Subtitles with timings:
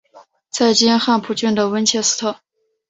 [0.49, 2.37] 在今汉普郡的温切斯特。